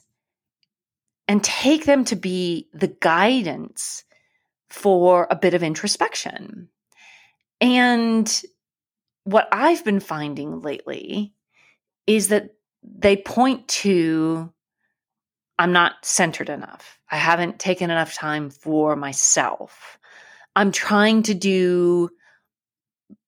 and 1.27 1.43
take 1.43 1.87
them 1.87 2.05
to 2.05 2.15
be 2.15 2.69
the 2.73 2.97
guidance 3.01 4.05
for 4.71 5.27
a 5.29 5.35
bit 5.35 5.55
of 5.55 5.65
introspection. 5.65 6.69
And 7.61 8.43
what 9.25 9.49
I've 9.51 9.85
been 9.85 9.99
finding 9.99 10.61
lately 10.61 11.35
is 12.07 12.29
that 12.29 12.51
they 12.85 13.17
point 13.17 13.67
to 13.69 14.53
I'm 15.59 15.73
not 15.73 15.95
centered 16.05 16.51
enough. 16.51 17.01
I 17.11 17.17
haven't 17.17 17.59
taken 17.59 17.91
enough 17.91 18.15
time 18.15 18.51
for 18.51 18.95
myself. 18.95 19.99
I'm 20.55 20.71
trying 20.71 21.25
to 21.25 21.35
do 21.35 22.11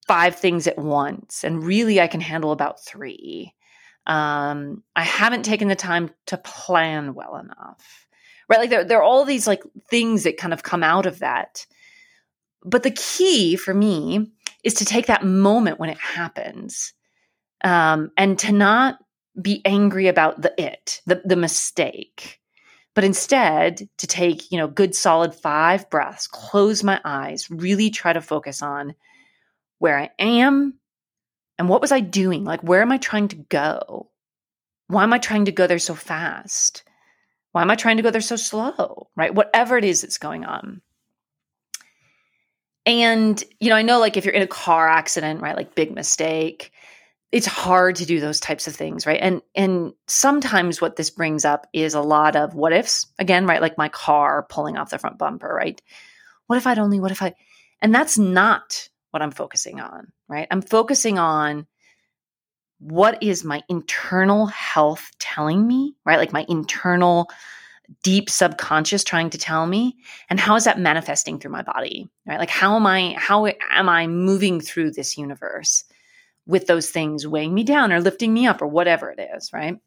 five 0.08 0.36
things 0.36 0.66
at 0.66 0.78
once, 0.78 1.44
and 1.44 1.62
really 1.62 2.00
I 2.00 2.08
can 2.08 2.20
handle 2.20 2.50
about 2.50 2.84
three. 2.84 3.54
Um, 4.06 4.82
I 4.96 5.02
haven't 5.02 5.44
taken 5.44 5.68
the 5.68 5.76
time 5.76 6.10
to 6.26 6.38
plan 6.38 7.14
well 7.14 7.36
enough. 7.36 8.06
Right? 8.48 8.58
Like 8.58 8.70
there, 8.70 8.84
there 8.84 8.98
are 8.98 9.02
all 9.02 9.26
these 9.26 9.46
like 9.46 9.62
things 9.90 10.24
that 10.24 10.38
kind 10.38 10.54
of 10.54 10.62
come 10.62 10.82
out 10.82 11.04
of 11.04 11.18
that. 11.18 11.66
But 12.64 12.82
the 12.82 12.90
key 12.90 13.56
for 13.56 13.74
me 13.74 14.32
is 14.64 14.74
to 14.74 14.84
take 14.84 15.06
that 15.06 15.24
moment 15.24 15.78
when 15.78 15.90
it 15.90 15.98
happens 15.98 16.94
um, 17.62 18.10
and 18.16 18.38
to 18.40 18.52
not 18.52 18.98
be 19.40 19.62
angry 19.64 20.08
about 20.08 20.40
the 20.40 20.52
it, 20.58 21.00
the, 21.06 21.22
the 21.24 21.36
mistake, 21.36 22.40
but 22.94 23.04
instead 23.04 23.88
to 23.98 24.06
take, 24.06 24.50
you 24.50 24.58
know, 24.58 24.66
good 24.66 24.94
solid 24.94 25.34
five 25.34 25.88
breaths, 25.90 26.26
close 26.26 26.82
my 26.82 27.00
eyes, 27.04 27.50
really 27.50 27.90
try 27.90 28.12
to 28.12 28.20
focus 28.20 28.62
on 28.62 28.94
where 29.78 29.98
I 29.98 30.10
am 30.18 30.74
and 31.58 31.68
what 31.68 31.80
was 31.80 31.92
I 31.92 32.00
doing? 32.00 32.44
Like, 32.44 32.62
where 32.62 32.82
am 32.82 32.92
I 32.92 32.98
trying 32.98 33.28
to 33.28 33.36
go? 33.36 34.10
Why 34.86 35.02
am 35.02 35.12
I 35.12 35.18
trying 35.18 35.46
to 35.46 35.52
go 35.52 35.66
there 35.66 35.78
so 35.78 35.94
fast? 35.94 36.84
Why 37.52 37.62
am 37.62 37.70
I 37.70 37.74
trying 37.74 37.96
to 37.96 38.02
go 38.02 38.10
there 38.10 38.20
so 38.20 38.36
slow? 38.36 39.08
Right? 39.16 39.34
Whatever 39.34 39.76
it 39.76 39.84
is 39.84 40.02
that's 40.02 40.18
going 40.18 40.44
on. 40.44 40.80
And, 42.86 43.42
you 43.60 43.68
know, 43.68 43.76
I 43.76 43.82
know 43.82 43.98
like 43.98 44.16
if 44.16 44.24
you're 44.24 44.32
in 44.32 44.42
a 44.42 44.46
car 44.46 44.88
accident, 44.88 45.42
right, 45.42 45.56
like 45.56 45.74
big 45.74 45.94
mistake, 45.94 46.72
it's 47.30 47.46
hard 47.46 47.96
to 47.96 48.06
do 48.06 48.20
those 48.20 48.40
types 48.40 48.66
of 48.66 48.74
things, 48.74 49.06
right? 49.06 49.20
And 49.20 49.42
and 49.54 49.92
sometimes 50.06 50.80
what 50.80 50.96
this 50.96 51.10
brings 51.10 51.44
up 51.44 51.66
is 51.74 51.92
a 51.92 52.00
lot 52.00 52.34
of 52.34 52.54
what 52.54 52.72
ifs. 52.72 53.06
Again, 53.18 53.44
right, 53.44 53.60
like 53.60 53.76
my 53.76 53.90
car 53.90 54.46
pulling 54.48 54.78
off 54.78 54.88
the 54.88 54.98
front 54.98 55.18
bumper, 55.18 55.52
right? 55.52 55.82
What 56.46 56.56
if 56.56 56.66
I'd 56.66 56.78
only 56.78 56.98
what 56.98 57.10
if 57.10 57.20
I 57.20 57.34
and 57.82 57.94
that's 57.94 58.16
not 58.16 58.88
what 59.10 59.22
I'm 59.22 59.30
focusing 59.30 59.80
on, 59.80 60.12
right? 60.28 60.46
I'm 60.50 60.62
focusing 60.62 61.18
on 61.18 61.66
what 62.80 63.22
is 63.22 63.44
my 63.44 63.62
internal 63.68 64.46
health 64.46 65.10
telling 65.18 65.66
me, 65.66 65.94
right? 66.04 66.18
Like 66.18 66.32
my 66.32 66.46
internal 66.48 67.28
deep 68.02 68.28
subconscious 68.28 69.02
trying 69.02 69.30
to 69.30 69.38
tell 69.38 69.66
me 69.66 69.96
and 70.28 70.38
how 70.38 70.56
is 70.56 70.64
that 70.64 70.78
manifesting 70.78 71.38
through 71.38 71.50
my 71.50 71.62
body 71.62 72.08
right 72.26 72.38
like 72.38 72.50
how 72.50 72.76
am 72.76 72.86
i 72.86 73.14
how 73.16 73.46
am 73.46 73.88
i 73.88 74.06
moving 74.06 74.60
through 74.60 74.90
this 74.90 75.16
universe 75.16 75.84
with 76.46 76.66
those 76.66 76.90
things 76.90 77.26
weighing 77.26 77.54
me 77.54 77.64
down 77.64 77.90
or 77.90 78.00
lifting 78.00 78.32
me 78.32 78.46
up 78.46 78.60
or 78.60 78.66
whatever 78.66 79.10
it 79.10 79.18
is 79.34 79.52
right 79.54 79.78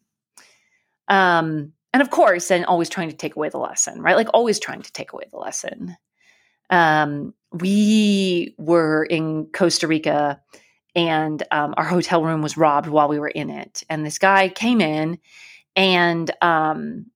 um 1.06 1.72
and 1.92 2.02
of 2.02 2.10
course 2.10 2.50
and 2.50 2.64
always 2.64 2.88
trying 2.88 3.08
to 3.08 3.16
take 3.16 3.36
away 3.36 3.48
the 3.48 3.58
lesson 3.58 4.02
right 4.02 4.16
like 4.16 4.28
always 4.34 4.58
trying 4.58 4.82
to 4.82 4.92
take 4.92 5.12
away 5.12 5.24
the 5.30 5.38
lesson 5.38 5.96
um 6.70 7.32
we 7.52 8.54
were 8.58 9.04
in 9.04 9.46
costa 9.46 9.86
rica 9.86 10.40
and 10.94 11.42
um, 11.50 11.74
our 11.76 11.84
hotel 11.84 12.22
room 12.22 12.42
was 12.42 12.56
robbed 12.56 12.86
while 12.86 13.08
we 13.08 13.18
were 13.18 13.28
in 13.28 13.50
it 13.50 13.82
and 13.88 14.04
this 14.04 14.18
guy 14.18 14.48
came 14.48 14.80
in 14.80 15.18
and 15.76 16.30
um 16.42 17.06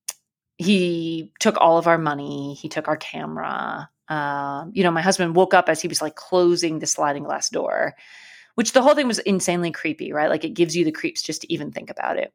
he 0.58 1.32
took 1.38 1.56
all 1.60 1.78
of 1.78 1.86
our 1.86 1.98
money. 1.98 2.54
He 2.54 2.68
took 2.68 2.88
our 2.88 2.96
camera. 2.96 3.90
Um, 4.08 4.72
you 4.74 4.82
know, 4.82 4.90
my 4.90 5.02
husband 5.02 5.36
woke 5.36 5.54
up 5.54 5.68
as 5.68 5.82
he 5.82 5.88
was 5.88 6.00
like 6.00 6.14
closing 6.14 6.78
the 6.78 6.86
sliding 6.86 7.24
glass 7.24 7.50
door, 7.50 7.94
which 8.54 8.72
the 8.72 8.82
whole 8.82 8.94
thing 8.94 9.08
was 9.08 9.18
insanely 9.20 9.70
creepy, 9.70 10.12
right? 10.12 10.30
Like 10.30 10.44
it 10.44 10.54
gives 10.54 10.76
you 10.76 10.84
the 10.84 10.92
creeps 10.92 11.22
just 11.22 11.42
to 11.42 11.52
even 11.52 11.72
think 11.72 11.90
about 11.90 12.18
it. 12.18 12.32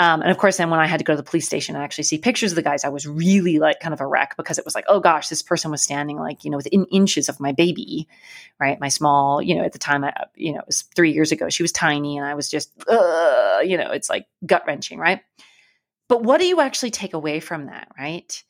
Um, 0.00 0.22
and 0.22 0.30
of 0.30 0.38
course, 0.38 0.58
then 0.58 0.70
when 0.70 0.78
I 0.78 0.86
had 0.86 0.98
to 0.98 1.04
go 1.04 1.12
to 1.12 1.16
the 1.16 1.28
police 1.28 1.46
station 1.46 1.74
and 1.74 1.82
actually 1.82 2.04
see 2.04 2.18
pictures 2.18 2.52
of 2.52 2.56
the 2.56 2.62
guys, 2.62 2.84
I 2.84 2.88
was 2.88 3.06
really 3.06 3.58
like 3.58 3.80
kind 3.80 3.92
of 3.92 4.00
a 4.00 4.06
wreck 4.06 4.36
because 4.36 4.56
it 4.56 4.64
was 4.64 4.74
like, 4.74 4.84
oh 4.86 5.00
gosh, 5.00 5.28
this 5.28 5.42
person 5.42 5.72
was 5.72 5.82
standing 5.82 6.18
like, 6.18 6.44
you 6.44 6.50
know, 6.50 6.56
within 6.56 6.84
inches 6.86 7.28
of 7.28 7.40
my 7.40 7.50
baby, 7.50 8.06
right? 8.60 8.78
My 8.78 8.88
small, 8.88 9.42
you 9.42 9.56
know, 9.56 9.64
at 9.64 9.72
the 9.72 9.78
time, 9.78 10.04
I, 10.04 10.12
you 10.36 10.52
know, 10.52 10.60
it 10.60 10.66
was 10.66 10.82
three 10.94 11.12
years 11.12 11.32
ago. 11.32 11.48
She 11.48 11.64
was 11.64 11.72
tiny 11.72 12.16
and 12.16 12.24
I 12.24 12.34
was 12.34 12.48
just, 12.48 12.70
uh, 12.88 13.58
you 13.64 13.76
know, 13.76 13.90
it's 13.90 14.08
like 14.08 14.26
gut 14.46 14.62
wrenching, 14.68 15.00
right? 15.00 15.20
But 16.08 16.22
what 16.22 16.38
do 16.38 16.46
you 16.46 16.60
actually 16.60 16.92
take 16.92 17.14
away 17.14 17.40
from 17.40 17.66
that, 17.66 17.88
right? 17.98 18.42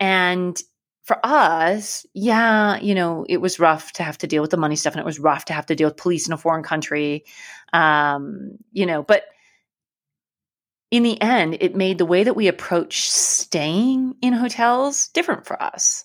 And 0.00 0.60
for 1.04 1.24
us, 1.24 2.04
yeah, 2.14 2.80
you 2.80 2.96
know, 2.96 3.24
it 3.28 3.36
was 3.36 3.60
rough 3.60 3.92
to 3.92 4.02
have 4.02 4.18
to 4.18 4.26
deal 4.26 4.42
with 4.42 4.50
the 4.50 4.56
money 4.56 4.74
stuff 4.74 4.94
and 4.94 5.00
it 5.00 5.06
was 5.06 5.20
rough 5.20 5.44
to 5.46 5.52
have 5.52 5.66
to 5.66 5.76
deal 5.76 5.86
with 5.86 5.96
police 5.96 6.26
in 6.26 6.32
a 6.32 6.36
foreign 6.36 6.64
country. 6.64 7.24
Um, 7.72 8.58
you 8.72 8.86
know, 8.86 9.04
but 9.04 9.22
in 10.90 11.02
the 11.02 11.20
end, 11.20 11.56
it 11.60 11.74
made 11.74 11.98
the 11.98 12.06
way 12.06 12.24
that 12.24 12.36
we 12.36 12.48
approach 12.48 13.10
staying 13.10 14.14
in 14.22 14.32
hotels 14.32 15.08
different 15.08 15.46
for 15.46 15.60
us, 15.60 16.04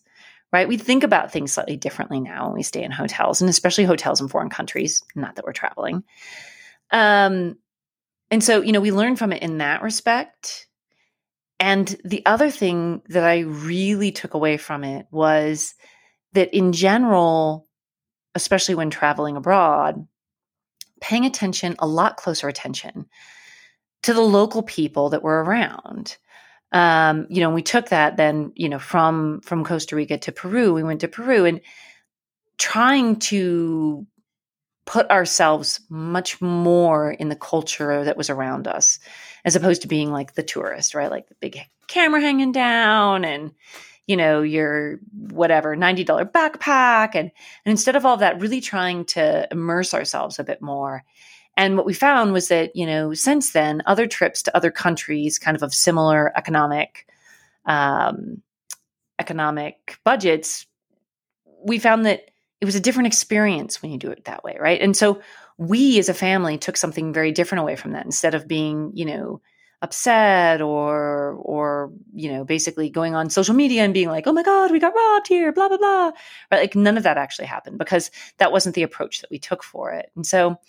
right? 0.52 0.68
We 0.68 0.78
think 0.78 1.04
about 1.04 1.32
things 1.32 1.52
slightly 1.52 1.78
differently 1.78 2.20
now 2.20 2.48
when 2.48 2.56
we 2.56 2.64
stay 2.64 2.84
in 2.84 2.92
hotels, 2.92 3.42
and 3.42 3.50
especially 3.50 3.84
hotels 3.84 4.22
in 4.22 4.28
foreign 4.28 4.50
countries, 4.50 5.04
not 5.16 5.36
that 5.36 5.46
we're 5.46 5.54
traveling. 5.54 6.04
Um, 6.90 7.58
and 8.32 8.44
so, 8.44 8.62
you 8.62 8.72
know, 8.72 8.82
we 8.82 8.92
learn 8.92 9.16
from 9.16 9.32
it 9.34 9.44
in 9.44 9.60
that 9.60 9.84
respect. 9.84 10.68
And 11.60 11.96
the 12.04 12.26
other 12.26 12.50
thing 12.50 13.04
that 13.10 13.24
I 13.24 13.40
really 13.40 14.12
took 14.12 14.34
away 14.34 14.58
from 14.58 14.84
it 14.84 15.06
was 15.12 15.76
that 16.34 16.56
in 16.56 16.74
general, 16.74 17.68
especially 18.34 18.74
when 18.74 18.90
traveling 18.90 19.38
abroad, 19.38 20.08
paying 21.02 21.26
attention, 21.26 21.76
a 21.78 21.88
lot 21.88 22.18
closer 22.18 22.48
attention 22.48 23.06
to 24.03 24.13
the 24.13 24.22
local 24.22 24.63
people 24.63 25.10
that 25.10 25.24
were 25.24 25.43
around. 25.43 26.17
Um, 26.72 27.27
you 27.29 27.41
know, 27.41 27.50
we 27.50 27.62
took 27.62 27.89
that 27.89 28.17
then, 28.17 28.53
you 28.55 28.70
know, 28.70 28.79
from 28.79 29.41
from 29.41 29.65
Costa 29.65 29.96
Rica 29.96 30.17
to 30.20 30.31
Peru. 30.31 30.74
We 30.74 30.84
went 30.84 31.01
to 31.01 31.08
Peru 31.08 31.46
and 31.46 31.62
trying 32.58 33.17
to 33.17 34.05
put 34.86 35.10
ourselves 35.10 35.81
much 35.89 36.41
more 36.41 37.12
in 37.12 37.29
the 37.29 37.36
culture 37.36 38.03
that 38.03 38.17
was 38.17 38.29
around 38.29 38.67
us 38.67 39.00
as 39.46 39.55
opposed 39.55 39.84
to 39.84 39.88
being 39.88 40.12
like 40.12 40.34
the 40.34 40.43
tourist, 40.43 40.96
right? 40.96 41.12
Like 41.12 41.27
the 41.27 41.36
big 41.39 41.60
camera 41.88 42.22
hanging 42.22 42.51
down 42.51 43.25
and 43.25 43.51
you 44.08 44.17
know 44.17 44.41
your 44.41 45.00
whatever 45.13 45.75
$90 45.75 46.31
backpack 46.31 47.15
and 47.15 47.31
and 47.65 47.72
instead 47.72 47.96
of 47.96 48.05
all 48.05 48.17
that 48.17 48.41
really 48.41 48.62
trying 48.62 49.05
to 49.05 49.48
immerse 49.51 49.93
ourselves 49.93 50.39
a 50.39 50.43
bit 50.43 50.62
more 50.62 51.03
and 51.62 51.77
what 51.77 51.86
we 51.86 51.94
found 51.94 52.34
was 52.34 52.48
that 52.50 52.75
you 52.75 52.86
know 52.86 53.13
since 53.13 53.51
then 53.51 53.82
other 53.86 54.08
trips 54.08 54.44
to 54.44 54.56
other 54.56 54.72
countries 54.72 55.39
kind 55.39 55.56
of 55.56 55.63
of 55.63 55.74
similar 55.74 56.32
economic 56.36 57.08
um, 57.65 58.41
economic 59.20 60.00
budgets 60.03 60.65
we 61.63 61.80
found 61.80 62.06
that 62.06 62.32
it 62.62 62.65
was 62.65 62.75
a 62.75 62.80
different 62.80 63.08
experience 63.08 63.82
when 63.82 63.91
you 63.91 63.98
do 63.98 64.12
it 64.12 64.25
that 64.25 64.44
way, 64.44 64.56
right? 64.60 64.80
And 64.82 64.96
so 64.96 65.22
we 65.58 65.98
as 66.00 66.10
a 66.10 66.13
family 66.13 66.58
took 66.58 66.77
something 66.77 67.12
very 67.12 67.32
different 67.32 67.62
away 67.63 67.75
from 67.75 67.91
that. 67.91 68.06
Instead 68.06 68.36
of 68.36 68.48
being, 68.48 68.91
you 68.94 69.06
know, 69.06 69.41
upset 69.84 70.62
or 70.62 71.32
or 71.41 71.91
you 72.13 72.32
know 72.32 72.46
basically 72.46 72.88
going 72.88 73.15
on 73.15 73.32
social 73.32 73.56
media 73.56 73.82
and 73.82 73.96
being 73.96 74.10
like 74.10 74.27
oh 74.27 74.32
my 74.32 74.44
god 74.44 74.70
we 74.70 74.77
got 74.77 74.94
robbed 74.94 75.27
here 75.27 75.51
blah 75.51 75.68
blah 75.70 75.77
blah 75.77 76.12
right? 76.51 76.60
Like 76.60 76.75
none 76.75 76.98
of 76.98 77.03
that 77.03 77.18
actually 77.18 77.48
happened 77.48 77.80
because 77.80 78.12
that 78.38 78.51
wasn't 78.51 78.75
the 78.75 78.84
approach 78.84 79.22
that 79.22 79.32
we 79.32 79.39
took 79.39 79.63
for 79.63 79.91
it. 79.91 80.12
And 80.15 80.24
so 80.24 80.60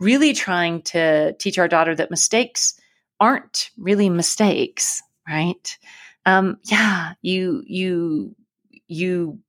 really 0.00 0.32
trying 0.32 0.82
to 0.82 1.32
teach 1.34 1.58
our 1.58 1.68
daughter 1.68 1.94
that 1.94 2.10
mistakes 2.10 2.78
aren't 3.20 3.70
really 3.76 4.08
mistakes 4.08 5.02
right 5.28 5.78
um 6.26 6.58
yeah 6.64 7.14
you 7.22 7.62
you 7.66 8.36
you 8.86 9.40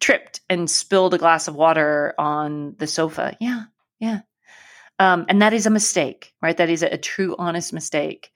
tripped 0.00 0.40
and 0.48 0.68
spilled 0.68 1.14
a 1.14 1.18
glass 1.18 1.46
of 1.46 1.54
water 1.54 2.14
on 2.18 2.74
the 2.78 2.86
sofa. 2.86 3.36
Yeah, 3.38 3.64
yeah. 4.00 4.20
Um, 4.98 5.26
and 5.28 5.40
that 5.42 5.52
is 5.52 5.66
a 5.66 5.70
mistake, 5.70 6.32
right? 6.42 6.56
That 6.56 6.70
is 6.70 6.82
a, 6.82 6.94
a 6.94 6.98
true, 6.98 7.36
honest 7.38 7.72
mistake. 7.72 8.32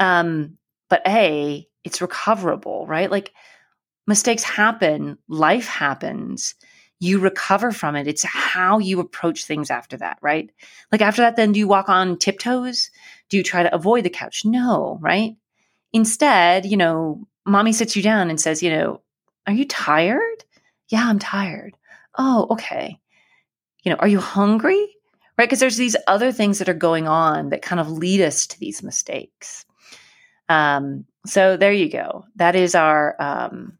Um, 0.00 0.58
but 0.90 1.02
A, 1.06 1.66
it's 1.84 2.00
recoverable, 2.02 2.86
right? 2.86 3.10
Like 3.10 3.32
mistakes 4.06 4.42
happen, 4.42 5.18
life 5.28 5.66
happens. 5.66 6.54
You 7.02 7.18
recover 7.18 7.72
from 7.72 7.96
it. 7.96 8.06
It's 8.06 8.22
how 8.22 8.78
you 8.78 9.00
approach 9.00 9.44
things 9.44 9.72
after 9.72 9.96
that, 9.96 10.18
right? 10.22 10.48
Like 10.92 11.00
after 11.00 11.22
that, 11.22 11.34
then 11.34 11.50
do 11.50 11.58
you 11.58 11.66
walk 11.66 11.88
on 11.88 12.16
tiptoes? 12.16 12.92
Do 13.28 13.36
you 13.36 13.42
try 13.42 13.64
to 13.64 13.74
avoid 13.74 14.04
the 14.04 14.10
couch? 14.10 14.44
No, 14.44 14.98
right? 15.00 15.34
Instead, 15.92 16.64
you 16.64 16.76
know, 16.76 17.26
mommy 17.44 17.72
sits 17.72 17.96
you 17.96 18.04
down 18.04 18.30
and 18.30 18.40
says, 18.40 18.62
you 18.62 18.70
know, 18.70 19.00
are 19.48 19.52
you 19.52 19.66
tired? 19.66 20.44
Yeah, 20.90 21.04
I'm 21.04 21.18
tired. 21.18 21.76
Oh, 22.16 22.46
okay. 22.50 23.00
You 23.82 23.90
know, 23.90 23.96
are 23.96 24.06
you 24.06 24.20
hungry? 24.20 24.86
Right? 25.36 25.46
Because 25.46 25.58
there's 25.58 25.76
these 25.76 25.96
other 26.06 26.30
things 26.30 26.60
that 26.60 26.68
are 26.68 26.72
going 26.72 27.08
on 27.08 27.48
that 27.48 27.62
kind 27.62 27.80
of 27.80 27.90
lead 27.90 28.20
us 28.20 28.46
to 28.46 28.60
these 28.60 28.80
mistakes. 28.80 29.66
Um, 30.48 31.06
so 31.26 31.56
there 31.56 31.72
you 31.72 31.90
go. 31.90 32.26
That 32.36 32.54
is 32.54 32.76
our 32.76 33.20
um, 33.20 33.76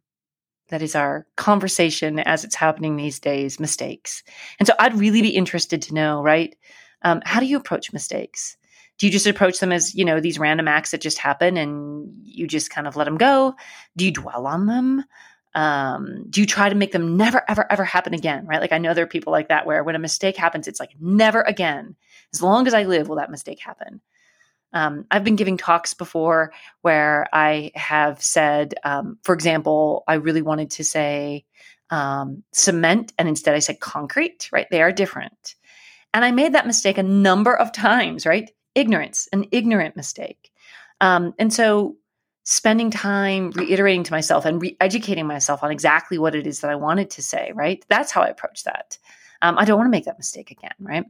that 0.69 0.83
is 0.83 0.95
our 0.95 1.27
conversation 1.37 2.19
as 2.19 2.45
it's 2.45 2.55
happening 2.55 2.97
these 2.97 3.21
days. 3.21 3.61
Mistakes, 3.61 4.23
and 4.59 4.67
so 4.67 4.75
I'd 4.79 4.99
really 4.99 5.23
be 5.23 5.31
interested 5.31 5.83
to 5.83 5.95
know, 5.95 6.23
right? 6.23 6.55
Um, 7.03 7.21
how 7.25 7.41
do 7.41 7.47
you 7.47 7.57
approach 7.57 7.93
mistakes? 7.93 8.57
Do 8.99 9.07
you 9.07 9.13
just 9.13 9.27
approach 9.27 9.59
them 9.59 9.73
as 9.73 9.95
you 9.95 10.05
know 10.05 10.21
these 10.21 10.39
random 10.39 10.69
acts 10.69 10.93
that 10.93 11.01
just 11.01 11.19
happen, 11.19 11.57
and 11.57 12.13
you 12.23 12.47
just 12.47 12.71
kind 12.71 12.87
of 12.87 12.97
let 12.97 13.05
them 13.05 13.19
go? 13.19 13.55
Do 13.97 14.05
you 14.05 14.13
dwell 14.13 14.47
on 14.47 14.67
them? 14.67 15.05
um, 15.55 16.25
do 16.31 16.41
you 16.41 16.47
try 16.47 16.69
to 16.69 16.75
make 16.75 16.93
them 16.93 17.17
never 17.17 17.43
ever 17.49 17.71
ever 17.71 17.85
happen 17.85 18.15
again 18.15 18.47
right 18.47 18.61
like 18.61 18.73
i 18.73 18.79
know 18.79 18.95
there 18.95 19.05
are 19.05 19.09
people 19.09 19.33
like 19.33 19.49
that 19.49 19.67
where 19.67 19.85
when 19.85 19.95
a 19.95 20.01
mistake 20.01 20.37
happens 20.37 20.67
it's 20.67 20.81
like 20.81 20.93
never 21.01 21.43
again 21.43 21.95
as 22.33 22.43
long 22.43 22.67
as 22.67 22.75
i 22.75 22.85
live 22.85 23.09
will 23.09 23.17
that 23.17 23.31
mistake 23.31 23.61
happen 23.61 24.01
um, 24.73 25.05
i've 25.11 25.25
been 25.25 25.37
giving 25.37 25.57
talks 25.57 25.95
before 25.95 26.53
where 26.83 27.27
i 27.33 27.71
have 27.75 28.23
said 28.23 28.75
um, 28.85 29.19
for 29.23 29.35
example 29.35 30.05
i 30.09 30.15
really 30.15 30.43
wanted 30.43 30.71
to 30.71 30.85
say 30.85 31.45
um, 31.91 32.43
cement 32.53 33.13
and 33.19 33.29
instead 33.29 33.55
i 33.55 33.59
said 33.59 33.81
concrete 33.81 34.49
right 34.53 34.67
they 34.71 34.83
are 34.83 34.93
different 34.93 35.55
and 36.15 36.25
i 36.25 36.31
made 36.31 36.55
that 36.55 36.67
mistake 36.67 36.99
a 36.99 37.03
number 37.03 37.55
of 37.57 37.73
times 37.73 38.27
right 38.27 38.51
ignorance 38.75 39.29
an 39.33 39.47
ignorant 39.53 39.97
mistake 39.97 40.51
um, 41.01 41.35
and 41.39 41.53
so 41.53 41.97
spending 42.45 42.91
time 42.91 43.51
reiterating 43.53 44.03
to 44.05 44.13
myself 44.13 44.45
and 44.45 44.61
re-educating 44.61 45.27
myself 45.27 45.63
on 45.63 45.71
exactly 45.71 46.19
what 46.19 46.35
it 46.35 46.47
is 46.47 46.61
that 46.61 46.71
I 46.71 46.75
wanted 46.75 47.11
to 47.11 47.23
say, 47.23 47.53
right? 47.55 47.85
That's 47.89 48.11
how 48.11 48.23
I 48.23 48.29
approach 48.29 48.65
that. 48.65 48.99
Um, 49.43 49.59
I 49.59 49.65
don't 49.65 49.77
want 49.79 49.87
to 49.87 49.91
make 49.91 50.07
that 50.07 50.19
mistake 50.19 50.51
again, 50.51 50.75
right? 50.81 51.05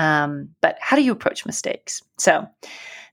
Um, 0.00 0.54
but 0.62 0.78
how 0.80 0.96
do 0.96 1.02
you 1.02 1.12
approach 1.12 1.44
mistakes? 1.44 2.02
So 2.18 2.48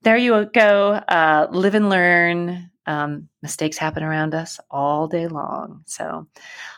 there 0.04 0.15
you 0.15 0.50
go. 0.54 0.91
Uh, 0.91 1.47
live 1.52 1.76
and 1.76 1.89
learn. 1.89 2.71
Um, 2.86 3.28
mistakes 3.41 3.78
happen 3.78 4.04
around 4.04 4.34
us 4.34 4.62
all 4.71 5.10
day 5.10 5.28
long. 5.28 5.84
So 5.86 6.28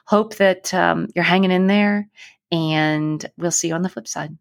hope 0.06 0.38
that 0.38 0.74
um, 0.74 1.10
you're 1.14 1.24
hanging 1.24 1.52
in 1.52 1.68
there, 1.68 2.10
and 2.52 3.24
we'll 3.38 3.52
see 3.52 3.68
you 3.68 3.76
on 3.76 3.84
the 3.84 3.90
flip 3.90 4.08
side. 4.08 4.36